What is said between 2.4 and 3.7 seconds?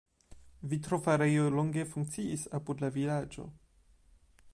apud la vilaĝo.